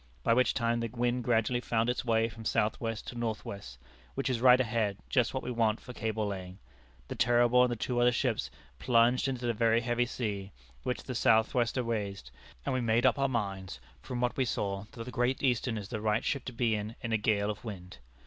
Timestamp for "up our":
13.05-13.29